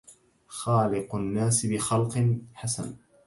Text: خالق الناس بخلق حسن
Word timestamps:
خالق 0.47 1.15
الناس 1.15 1.65
بخلق 1.65 2.37
حسن 2.53 2.95